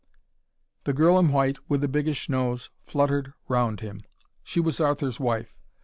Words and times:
The 0.85 0.93
girl 0.93 1.19
in 1.19 1.31
white, 1.31 1.59
with 1.69 1.81
the 1.81 1.87
biggish 1.87 2.27
nose, 2.27 2.71
fluttered 2.87 3.33
round 3.47 3.81
him. 3.81 4.01
She 4.43 4.59
was 4.59 4.79
Arthur's 4.81 5.19
wife. 5.19 5.55